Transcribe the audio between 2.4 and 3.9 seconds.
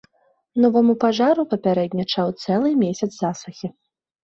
цэлы месяц засухі.